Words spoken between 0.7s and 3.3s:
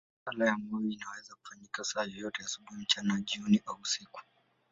inaweza kufanyika saa yoyote, asubuhi, mchana,